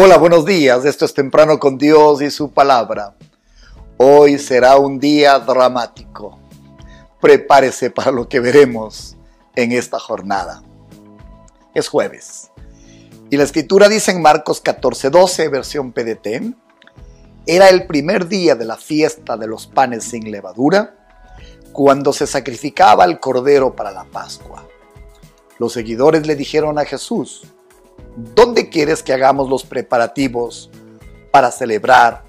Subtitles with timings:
[0.00, 0.84] Hola, buenos días.
[0.84, 3.16] Esto es Temprano con Dios y su palabra.
[3.96, 6.38] Hoy será un día dramático.
[7.20, 9.16] Prepárese para lo que veremos
[9.56, 10.62] en esta jornada.
[11.74, 12.52] Es jueves.
[13.28, 16.54] Y la escritura dice en Marcos 14:12, versión PDT,
[17.46, 20.94] era el primer día de la fiesta de los panes sin levadura,
[21.72, 24.64] cuando se sacrificaba el cordero para la Pascua.
[25.58, 27.48] Los seguidores le dijeron a Jesús,
[28.34, 30.70] ¿dónde quieres que hagamos los preparativos
[31.30, 32.24] para celebrar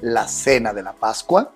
[0.00, 1.52] la cena de la Pascua?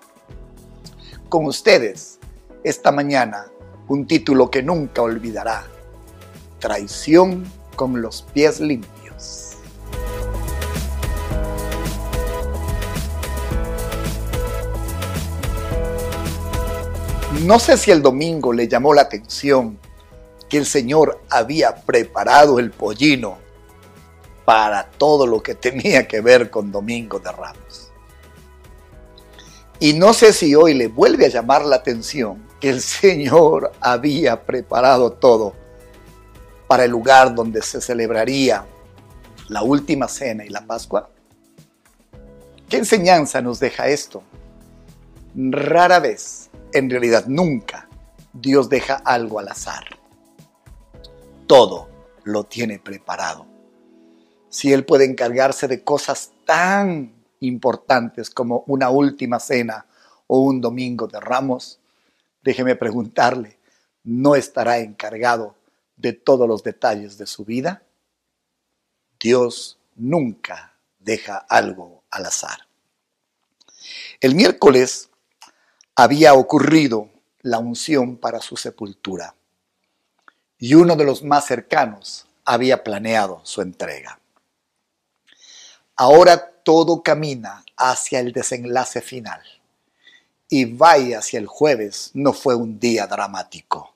[1.27, 2.19] Con ustedes,
[2.63, 3.47] esta mañana,
[3.87, 5.65] un título que nunca olvidará,
[6.59, 7.45] Traición
[7.75, 9.55] con los pies limpios.
[17.45, 19.79] No sé si el domingo le llamó la atención
[20.49, 23.37] que el Señor había preparado el pollino
[24.49, 27.91] para todo lo que tenía que ver con Domingo de Ramos.
[29.79, 34.43] Y no sé si hoy le vuelve a llamar la atención que el Señor había
[34.47, 35.53] preparado todo
[36.65, 38.65] para el lugar donde se celebraría
[39.49, 41.11] la última cena y la Pascua.
[42.67, 44.23] ¿Qué enseñanza nos deja esto?
[45.35, 47.87] Rara vez, en realidad nunca,
[48.33, 49.85] Dios deja algo al azar.
[51.45, 51.87] Todo
[52.23, 53.58] lo tiene preparado
[54.49, 59.85] si Él puede encargarse de cosas tan importantes como una última cena
[60.27, 61.79] o un domingo de ramos,
[62.41, 63.57] déjeme preguntarle,
[64.03, 65.55] ¿no estará encargado
[65.95, 67.83] de todos los detalles de su vida?
[69.19, 72.67] Dios nunca deja algo al azar.
[74.21, 75.09] El miércoles
[75.95, 77.09] había ocurrido
[77.41, 79.35] la unción para su sepultura
[80.57, 84.18] y uno de los más cercanos había planeado su entrega.
[86.01, 89.41] Ahora todo camina hacia el desenlace final.
[90.47, 93.93] Y vaya hacia el jueves no fue un día dramático.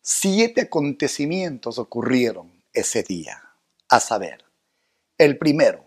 [0.00, 3.42] Siete acontecimientos ocurrieron ese día,
[3.90, 4.42] a saber,
[5.18, 5.84] el primero,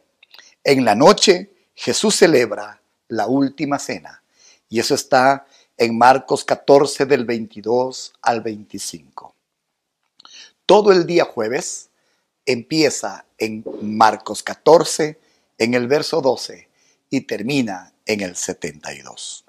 [0.64, 4.22] en la noche Jesús celebra la última cena,
[4.70, 9.34] y eso está en Marcos 14 del 22 al 25.
[10.68, 11.90] Todo el día jueves
[12.46, 15.20] empieza en Marcos 14,
[15.58, 16.70] en el verso 12
[17.10, 19.46] y termina en el 72.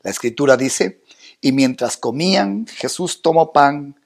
[0.00, 1.02] La escritura dice,
[1.40, 4.00] y mientras comían, Jesús tomó pan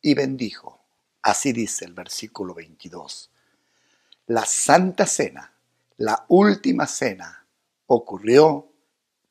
[0.00, 0.80] y bendijo.
[1.22, 3.30] Así dice el versículo 22.
[4.26, 5.52] La Santa Cena,
[5.96, 7.46] la última cena,
[7.86, 8.70] ocurrió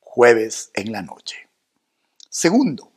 [0.00, 1.48] jueves en la noche.
[2.28, 2.92] Segundo,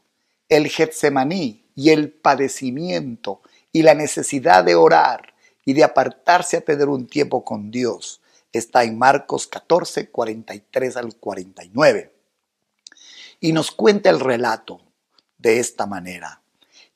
[0.50, 3.42] el Getsemaní y el padecimiento
[3.72, 5.34] y la necesidad de orar
[5.66, 8.22] y de apartarse a tener un tiempo con Dios.
[8.52, 12.14] Está en Marcos 14, 43 al 49.
[13.40, 14.82] Y nos cuenta el relato
[15.38, 16.42] de esta manera.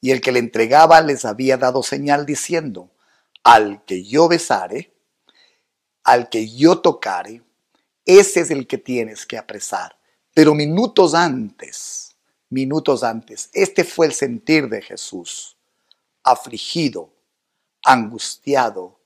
[0.02, 2.91] Y el que le entregaba les había dado señal diciendo,
[3.44, 4.94] al que yo besare,
[6.03, 7.41] al que yo tocare,
[8.06, 9.97] ese es el que tienes que apresar.
[10.34, 12.16] Pero minutos antes,
[12.50, 15.58] minutos antes, este fue el sentir de Jesús,
[16.25, 17.13] afligido,
[17.84, 19.00] angustiado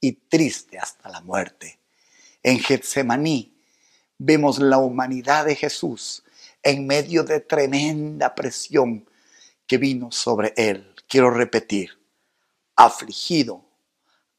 [0.00, 1.78] y triste hasta la muerte.
[2.42, 3.54] En Getsemaní
[4.18, 6.24] vemos la humanidad de Jesús
[6.62, 9.06] en medio de tremenda presión
[9.66, 10.94] que vino sobre él.
[11.06, 11.98] Quiero repetir,
[12.74, 13.62] afligido,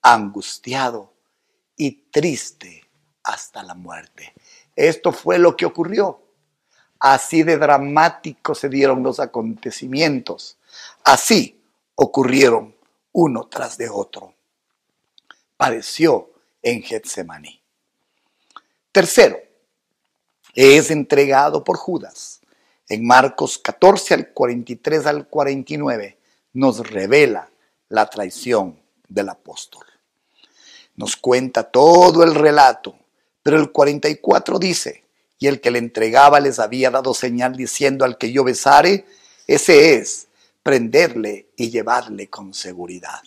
[0.01, 1.13] angustiado
[1.77, 2.83] y triste
[3.23, 4.33] hasta la muerte.
[4.75, 6.23] Esto fue lo que ocurrió.
[6.99, 10.57] Así de dramáticos se dieron los acontecimientos.
[11.03, 11.61] Así
[11.95, 12.75] ocurrieron
[13.11, 14.33] uno tras de otro.
[15.57, 16.29] Padeció
[16.61, 17.61] en Getsemaní.
[18.91, 19.37] Tercero,
[20.53, 22.41] es entregado por Judas.
[22.87, 26.17] En Marcos 14 al 43 al 49
[26.53, 27.49] nos revela
[27.89, 29.85] la traición del apóstol.
[30.95, 32.95] Nos cuenta todo el relato,
[33.43, 35.03] pero el 44 dice,
[35.37, 39.05] y el que le entregaba les había dado señal diciendo al que yo besare,
[39.47, 40.24] ese es,
[40.65, 43.21] prenderle y llevarle con seguridad.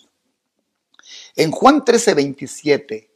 [1.37, 3.11] En Juan 13, 27,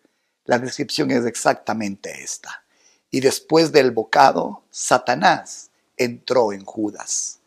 [0.46, 2.64] la descripción es exactamente esta.
[3.12, 7.42] Y después del bocado, Satanás entró en Judas.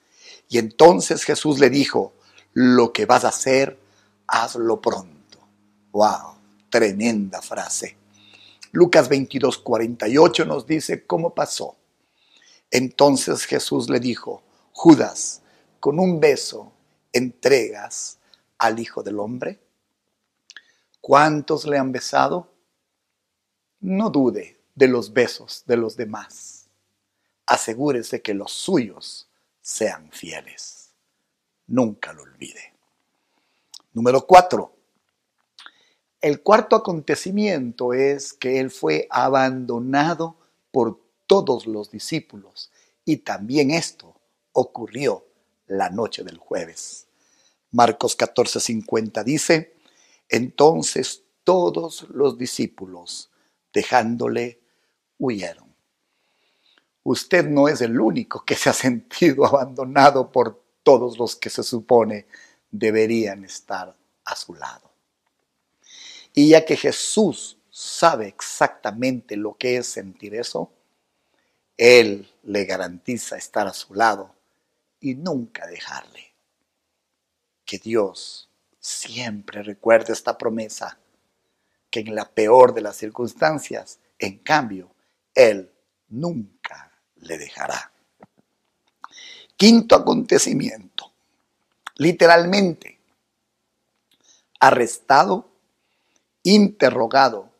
[0.50, 2.12] Y entonces Jesús le dijo,
[2.52, 3.78] lo que vas a hacer,
[4.26, 5.38] hazlo pronto.
[5.92, 6.34] ¡Wow!
[6.68, 7.96] Tremenda frase.
[8.72, 11.74] Lucas 22, 48 nos dice cómo pasó.
[12.70, 15.40] Entonces Jesús le dijo, Judas,
[15.86, 16.72] con un beso
[17.12, 18.18] entregas
[18.58, 19.60] al Hijo del Hombre?
[21.00, 22.52] ¿Cuántos le han besado?
[23.78, 26.66] No dude de los besos de los demás.
[27.46, 29.28] Asegúrese que los suyos
[29.62, 30.90] sean fieles.
[31.68, 32.74] Nunca lo olvide.
[33.92, 34.74] Número cuatro.
[36.20, 40.36] El cuarto acontecimiento es que él fue abandonado
[40.72, 42.72] por todos los discípulos
[43.04, 45.26] y también esto ocurrió
[45.66, 47.06] la noche del jueves.
[47.70, 49.76] Marcos 14:50 dice,
[50.28, 53.30] entonces todos los discípulos,
[53.72, 54.60] dejándole,
[55.18, 55.74] huyeron.
[57.02, 61.62] Usted no es el único que se ha sentido abandonado por todos los que se
[61.62, 62.26] supone
[62.70, 64.90] deberían estar a su lado.
[66.32, 70.72] Y ya que Jesús sabe exactamente lo que es sentir eso,
[71.76, 74.35] Él le garantiza estar a su lado
[75.10, 76.34] y nunca dejarle.
[77.64, 78.50] Que Dios
[78.80, 80.98] siempre recuerde esta promesa,
[81.90, 84.90] que en la peor de las circunstancias, en cambio,
[85.32, 85.70] Él
[86.08, 87.92] nunca le dejará.
[89.56, 91.12] Quinto acontecimiento,
[91.94, 92.98] literalmente,
[94.58, 95.48] arrestado,
[96.42, 97.52] interrogado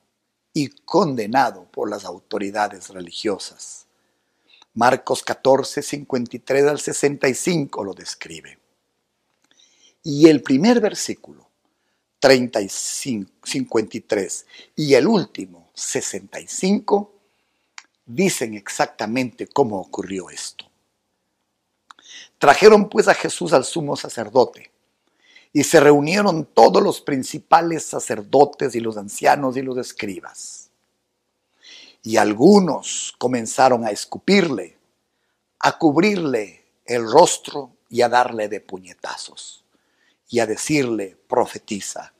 [0.53, 3.86] y condenado por las autoridades religiosas.
[4.77, 8.59] Marcos 14, 53 al 65 lo describe.
[10.03, 11.49] Y el primer versículo,
[12.21, 14.47] 35, 53,
[14.77, 17.11] y el último, 65,
[18.05, 20.67] dicen exactamente cómo ocurrió esto.
[22.39, 24.71] Trajeron pues a Jesús al sumo sacerdote
[25.55, 30.66] y se reunieron todos los principales sacerdotes y los ancianos y los escribas.
[32.07, 34.79] Y algunos comenzaron a escupirle,
[35.59, 39.65] a cubrirle el rostro y a darle de puñetazos
[40.29, 42.13] y a decirle, profetiza.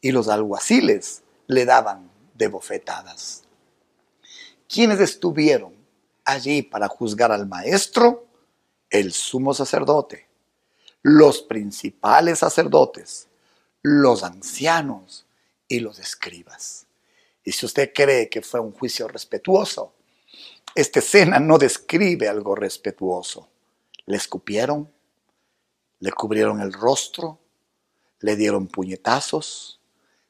[0.00, 3.42] Y los alguaciles le daban de bofetadas.
[4.70, 5.74] ¿Quiénes estuvieron
[6.24, 8.24] allí para juzgar al maestro?
[8.88, 10.28] El sumo sacerdote,
[11.02, 13.28] los principales sacerdotes,
[13.82, 15.26] los ancianos
[15.68, 16.85] y los escribas.
[17.46, 19.94] Y si usted cree que fue un juicio respetuoso,
[20.74, 23.48] esta escena no describe algo respetuoso.
[24.04, 24.92] Le escupieron,
[26.00, 27.38] le cubrieron el rostro,
[28.18, 29.80] le dieron puñetazos,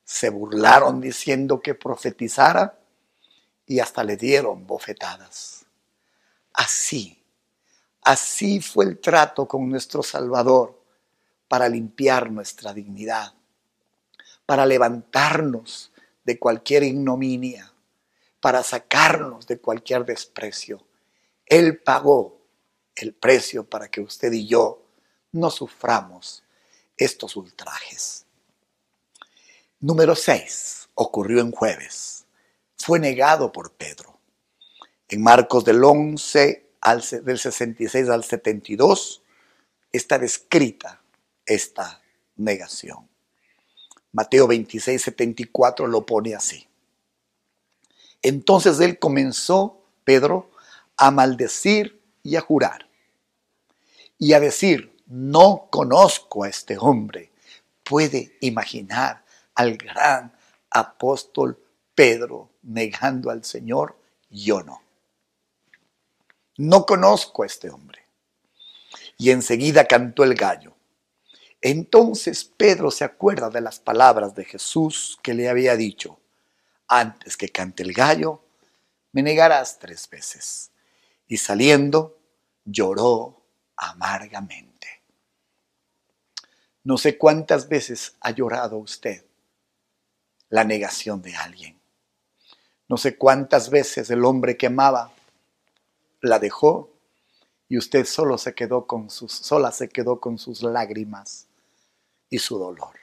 [0.04, 2.78] se burlaron diciendo que profetizara
[3.64, 5.64] y hasta le dieron bofetadas.
[6.52, 7.24] Así,
[8.02, 10.78] así fue el trato con nuestro Salvador
[11.48, 13.32] para limpiar nuestra dignidad,
[14.44, 15.92] para levantarnos
[16.26, 17.72] de cualquier ignominia,
[18.40, 20.84] para sacarnos de cualquier desprecio.
[21.46, 22.42] Él pagó
[22.96, 24.82] el precio para que usted y yo
[25.32, 26.42] no suframos
[26.96, 28.26] estos ultrajes.
[29.78, 30.88] Número 6.
[30.94, 32.24] Ocurrió en jueves.
[32.76, 34.18] Fue negado por Pedro.
[35.08, 39.22] En Marcos del 11 al, del 66 al 72
[39.92, 41.00] está descrita
[41.44, 42.02] esta
[42.34, 43.08] negación.
[44.16, 46.66] Mateo 26, 74 lo pone así.
[48.22, 50.50] Entonces él comenzó, Pedro,
[50.96, 52.88] a maldecir y a jurar
[54.18, 57.30] y a decir, no conozco a este hombre.
[57.82, 59.22] Puede imaginar
[59.54, 60.32] al gran
[60.70, 61.62] apóstol
[61.94, 63.98] Pedro negando al Señor,
[64.30, 64.80] yo no.
[66.56, 68.06] No conozco a este hombre.
[69.18, 70.75] Y enseguida cantó el gallo.
[71.60, 76.20] Entonces Pedro se acuerda de las palabras de Jesús que le había dicho,
[76.88, 78.42] antes que cante el gallo,
[79.12, 80.70] me negarás tres veces.
[81.26, 82.18] Y saliendo,
[82.64, 83.42] lloró
[83.76, 85.02] amargamente.
[86.84, 89.24] No sé cuántas veces ha llorado usted
[90.48, 91.80] la negación de alguien.
[92.88, 95.12] No sé cuántas veces el hombre que amaba
[96.20, 96.95] la dejó
[97.68, 101.46] y usted solo se quedó con sus sola se quedó con sus lágrimas
[102.30, 102.98] y su dolor.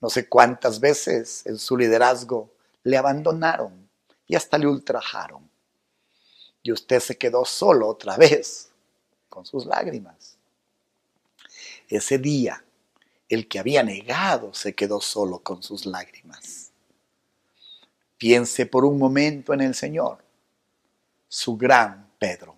[0.00, 2.50] No sé cuántas veces en su liderazgo
[2.82, 3.88] le abandonaron
[4.26, 5.48] y hasta le ultrajaron.
[6.62, 8.70] Y usted se quedó solo otra vez
[9.28, 10.36] con sus lágrimas.
[11.88, 12.64] Ese día,
[13.28, 16.70] el que había negado se quedó solo con sus lágrimas.
[18.16, 20.18] Piense por un momento en el Señor,
[21.28, 22.53] su gran Pedro.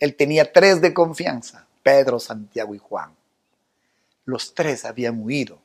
[0.00, 3.14] Él tenía tres de confianza, Pedro, Santiago y Juan.
[4.24, 5.60] Los tres habían huido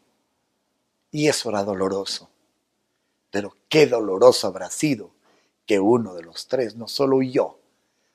[1.12, 2.30] y eso era doloroso.
[3.32, 5.12] Pero qué doloroso habrá sido
[5.65, 7.58] que uno de los tres no solo huyó,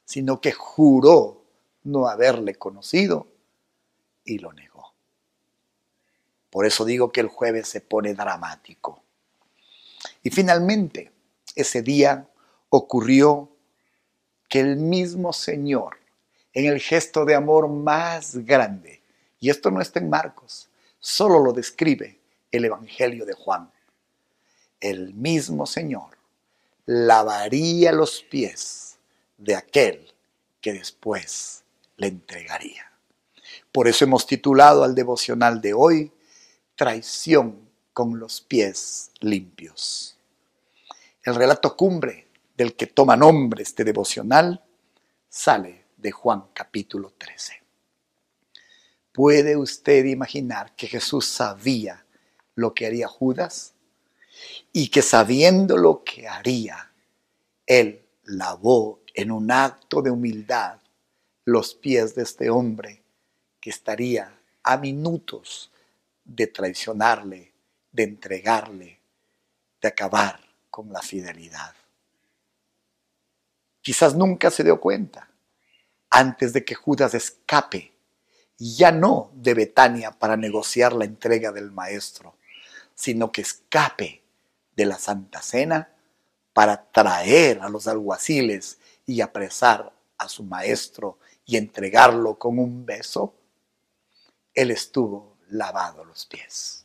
[0.05, 1.43] sino que juró
[1.83, 3.27] no haberle conocido
[4.25, 4.93] y lo negó.
[6.51, 9.03] Por eso digo que el jueves se pone dramático.
[10.23, 11.13] Y finalmente,
[11.55, 12.29] ese día
[12.69, 13.51] ocurrió
[14.49, 16.00] que el mismo Señor,
[16.53, 19.03] en el gesto de amor más grande,
[19.39, 22.19] y esto no está en Marcos, solo lo describe
[22.51, 23.71] el Evangelio de Juan,
[24.81, 26.19] el mismo Señor
[26.87, 28.99] lavaría los pies
[29.39, 30.13] de aquel
[30.61, 31.63] que después
[31.97, 32.91] le entregaría.
[33.71, 36.13] Por eso hemos titulado al devocional de hoy,
[36.75, 40.17] Traición con los pies limpios.
[41.23, 42.27] El relato cumbre
[42.57, 44.65] del que toma nombre este devocional
[45.29, 47.63] sale de Juan capítulo 13.
[49.13, 52.05] ¿Puede usted imaginar que Jesús sabía
[52.55, 53.75] lo que haría Judas?
[54.73, 56.93] Y que sabiendo lo que haría,
[57.67, 60.81] él lavó en un acto de humildad
[61.45, 63.03] los pies de este hombre
[63.61, 65.71] que estaría a minutos
[66.25, 67.53] de traicionarle,
[67.93, 69.01] de entregarle,
[69.81, 70.41] de acabar
[70.71, 71.75] con la fidelidad.
[73.83, 75.30] Quizás nunca se dio cuenta,
[76.11, 77.93] antes de que Judas escape,
[78.59, 82.37] ya no de Betania para negociar la entrega del maestro,
[82.95, 84.23] sino que escape
[84.77, 85.95] de la Santa Cena
[86.53, 93.35] para traer a los alguaciles y apresar a su maestro y entregarlo con un beso,
[94.53, 96.85] él estuvo lavado los pies.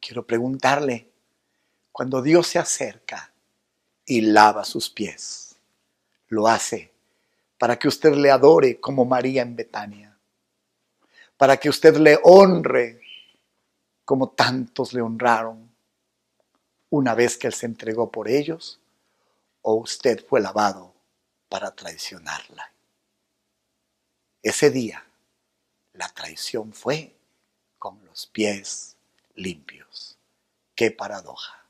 [0.00, 1.10] Quiero preguntarle,
[1.92, 3.32] cuando Dios se acerca
[4.04, 5.56] y lava sus pies,
[6.28, 6.92] lo hace
[7.58, 10.16] para que usted le adore como María en Betania,
[11.36, 13.00] para que usted le honre
[14.04, 15.70] como tantos le honraron
[16.90, 18.80] una vez que Él se entregó por ellos,
[19.62, 20.94] o usted fue lavado
[21.48, 22.72] para traicionarla.
[24.42, 25.04] Ese día,
[25.92, 27.16] la traición fue
[27.78, 28.96] con los pies
[29.34, 30.18] limpios.
[30.74, 31.64] Qué paradoja.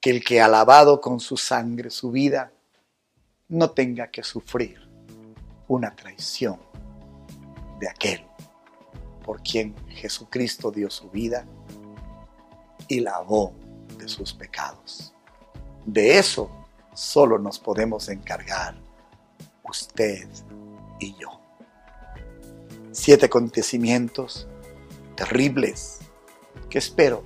[0.00, 2.52] Que el que ha lavado con su sangre su vida
[3.48, 4.80] no tenga que sufrir
[5.68, 6.60] una traición
[7.80, 8.24] de aquel
[9.24, 11.46] por quien Jesucristo dio su vida
[12.88, 13.52] y lavó
[13.98, 15.12] de sus pecados.
[15.84, 16.50] De eso
[16.94, 18.76] solo nos podemos encargar
[19.64, 20.28] usted
[21.00, 21.40] y yo.
[22.92, 24.48] Siete acontecimientos
[25.16, 25.98] terribles
[26.70, 27.22] que espero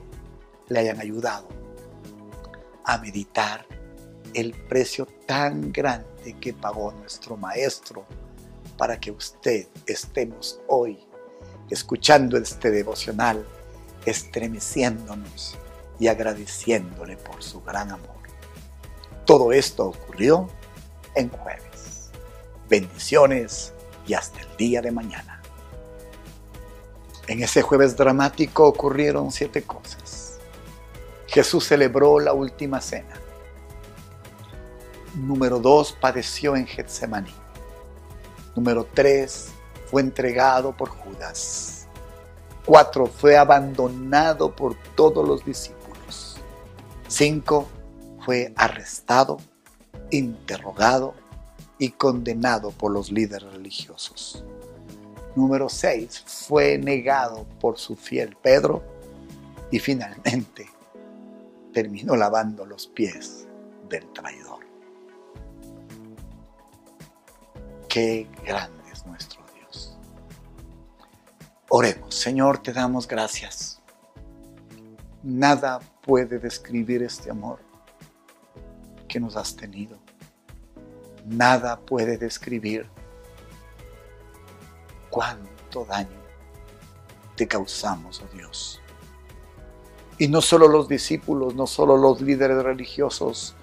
[0.69, 1.49] le hayan ayudado
[2.85, 3.67] a meditar
[4.35, 8.05] el precio tan grande que pagó nuestro Maestro
[8.77, 10.99] para que usted estemos hoy
[11.71, 13.47] escuchando este devocional,
[14.05, 15.57] estremeciéndonos
[15.99, 18.21] y agradeciéndole por su gran amor.
[19.25, 20.49] Todo esto ocurrió
[21.15, 22.11] en jueves.
[22.69, 23.73] Bendiciones
[24.07, 25.41] y hasta el día de mañana.
[27.29, 30.39] En ese jueves dramático ocurrieron siete cosas.
[31.29, 33.15] Jesús celebró la última cena.
[35.21, 37.35] Número dos, padeció en Getsemaní.
[38.57, 39.51] Número tres,
[39.91, 41.87] fue entregado por Judas.
[42.65, 46.39] Cuatro, fue abandonado por todos los discípulos.
[47.07, 47.69] Cinco,
[48.25, 49.37] fue arrestado,
[50.11, 51.15] interrogado
[51.79, 54.43] y condenado por los líderes religiosos.
[55.37, 58.83] Número seis, fue negado por su fiel Pedro
[59.71, 60.67] y finalmente
[61.75, 63.47] terminó lavando los pies
[63.89, 64.70] del traidor.
[67.91, 69.41] Qué grande es nuestro
[71.73, 73.81] Oremos, Señor, te damos gracias.
[75.25, 77.59] Nada puede describir este amor
[79.09, 79.99] que nos has tenido.
[81.27, 82.89] Nada puede describir
[85.11, 86.21] cuánto daño
[87.35, 88.81] te causamos, oh Dios.
[90.17, 93.57] Y no solo los discípulos, no solo los líderes religiosos,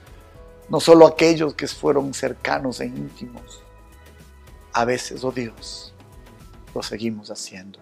[0.67, 3.63] no solo aquellos que fueron cercanos e íntimos.
[4.77, 5.91] A veces, oh Dios,
[6.75, 7.79] lo seguimos haciendo.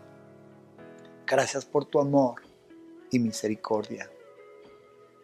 [1.27, 2.41] Gracias por tu amor
[3.11, 4.09] y misericordia.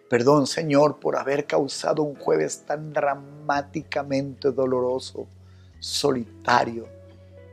[0.09, 5.29] Perdón, Señor, por haber causado un jueves tan dramáticamente doloroso,
[5.79, 6.89] solitario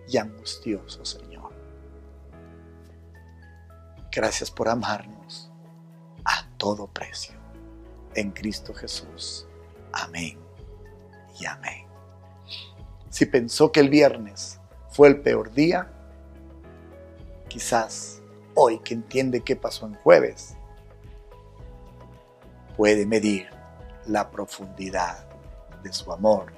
[0.09, 1.53] y angustioso, Señor.
[4.11, 5.49] Gracias por amarnos
[6.25, 7.37] a todo precio.
[8.17, 9.47] En Cristo Jesús.
[9.93, 10.41] Amén
[11.39, 11.88] y amén.
[13.11, 14.61] Si pensó que el viernes
[14.91, 15.91] fue el peor día,
[17.49, 18.21] quizás
[18.55, 20.57] hoy que entiende qué pasó en jueves,
[22.77, 23.49] puede medir
[24.07, 25.27] la profundidad
[25.83, 26.53] de su amor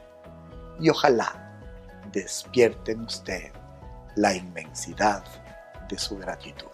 [0.80, 1.58] y ojalá
[2.12, 3.52] despierte en usted
[4.16, 5.24] la inmensidad
[5.88, 6.66] de su gratitud.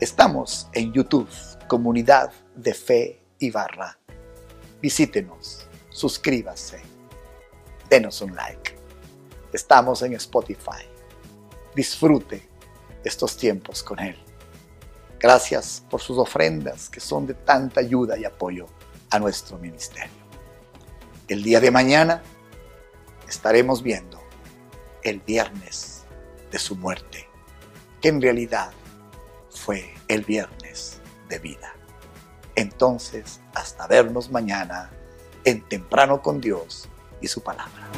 [0.00, 1.30] Estamos en YouTube,
[1.68, 3.98] Comunidad de Fe y Barra.
[4.82, 6.95] Visítenos, suscríbase,
[7.88, 8.76] denos un like.
[9.52, 10.84] Estamos en Spotify.
[11.74, 12.48] Disfrute
[13.04, 14.16] estos tiempos con Él.
[15.18, 18.66] Gracias por sus ofrendas que son de tanta ayuda y apoyo
[19.10, 20.26] a nuestro ministerio.
[21.28, 22.22] El día de mañana
[23.28, 24.20] estaremos viendo
[25.02, 26.04] el viernes
[26.50, 27.28] de su muerte,
[28.00, 28.70] que en realidad
[29.50, 31.74] fue el viernes de vida.
[32.54, 34.90] Entonces, hasta vernos mañana
[35.44, 36.88] en Temprano con Dios
[37.20, 37.88] y su palabra.